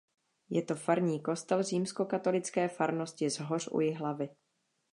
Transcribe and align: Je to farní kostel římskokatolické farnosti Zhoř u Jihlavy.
Je 0.49 0.61
to 0.61 0.75
farní 0.75 1.19
kostel 1.21 1.63
římskokatolické 1.63 2.67
farnosti 2.67 3.29
Zhoř 3.29 3.67
u 3.71 3.79
Jihlavy. 3.79 4.29